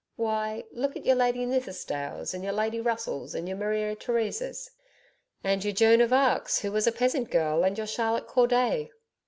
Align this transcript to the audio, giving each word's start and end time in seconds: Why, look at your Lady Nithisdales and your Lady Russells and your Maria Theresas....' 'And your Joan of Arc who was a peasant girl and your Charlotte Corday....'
Why, 0.15 0.63
look 0.71 0.95
at 0.97 1.05
your 1.05 1.15
Lady 1.15 1.45
Nithisdales 1.45 2.33
and 2.33 2.43
your 2.43 2.53
Lady 2.53 2.81
Russells 2.81 3.35
and 3.35 3.47
your 3.47 3.55
Maria 3.55 3.95
Theresas....' 3.95 4.71
'And 5.43 5.63
your 5.63 5.73
Joan 5.73 6.01
of 6.01 6.11
Arc 6.11 6.49
who 6.53 6.71
was 6.71 6.87
a 6.87 6.91
peasant 6.91 7.29
girl 7.29 7.63
and 7.63 7.77
your 7.77 7.85
Charlotte 7.85 8.25
Corday....' 8.25 8.89